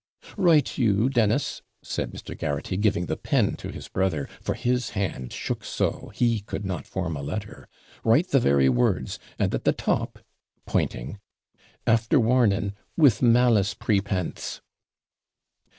'Write 0.35 0.79
you, 0.79 1.09
Dennis,' 1.09 1.61
said 1.83 2.09
Mr. 2.09 2.35
Garraghty, 2.35 2.75
giving 2.75 3.05
the 3.05 3.15
pen 3.15 3.55
to 3.57 3.69
his 3.69 3.87
brother; 3.87 4.27
for 4.41 4.55
his 4.55 4.89
hand 4.97 5.31
shook 5.31 5.63
so 5.63 6.11
he 6.15 6.39
could 6.39 6.65
not 6.65 6.87
form 6.87 7.15
a 7.15 7.21
letter. 7.21 7.69
'Write 8.03 8.29
the 8.29 8.39
very 8.39 8.67
words, 8.67 9.19
and 9.37 9.53
at 9.53 9.63
the 9.63 9.71
top' 9.73 10.17
(pointing) 10.65 11.19
after 11.85 12.19
warning, 12.19 12.73
WITH 12.97 13.21
MALICE 13.21 13.75
PREPENSE.' 13.75 14.61